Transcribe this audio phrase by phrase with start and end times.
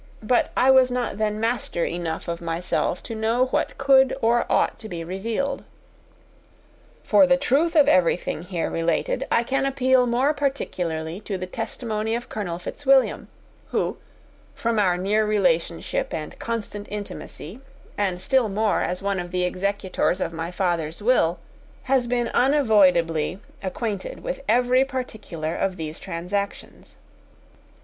[0.23, 4.79] But I was not then master enough of myself to know what could or ought
[4.79, 5.63] to be revealed.
[7.03, 12.15] For the truth of everything here related, I can appeal more particularly to the testimony
[12.15, 13.27] of Colonel Fitzwilliam,
[13.69, 13.97] who,
[14.55, 17.59] from our near relationship and constant intimacy,
[17.95, 21.37] and still more as one of the executors of my father's will,
[21.83, 26.95] has been unavoidably acquainted with every particular of these transactions.